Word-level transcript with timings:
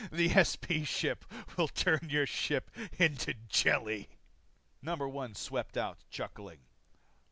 "The 0.11 0.29
SP 0.33 0.81
ship 0.83 1.23
will 1.55 1.67
turn 1.67 2.07
your 2.09 2.25
ship 2.25 2.71
into 2.97 3.35
jelly." 3.35 4.09
No. 4.81 4.95
1 4.95 5.35
swept 5.35 5.77
out, 5.77 5.99
chuckling. 6.09 6.61